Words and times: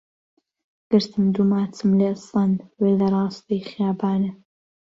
گرتم 0.89 1.23
دوو 1.33 1.43
ماچم 1.51 1.91
لێ 1.99 2.11
سەند 2.27 2.57
وەی 2.79 2.95
لە 3.01 3.07
ڕاستەی 3.13 3.67
خیابانێ 3.69 4.31